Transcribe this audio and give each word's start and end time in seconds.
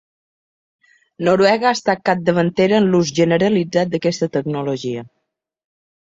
Noruega 1.27 1.67
ha 1.71 1.73
estat 1.77 1.99
capdavantera 2.09 2.79
en 2.83 2.87
l'ús 2.93 3.11
generalitzat 3.19 3.91
d'aquesta 3.91 4.29
tecnologia. 4.39 5.05